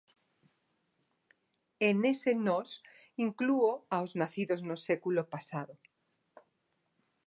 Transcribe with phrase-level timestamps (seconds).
[1.85, 2.69] E nese "nós"
[3.25, 5.73] inclúo aos nacidos no século pasado.